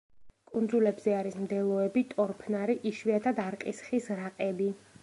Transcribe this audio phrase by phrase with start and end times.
[0.51, 4.73] კუნძულებზე არის მდელოები, ტორფნარი, იშვიათად არყის ხის რაყები.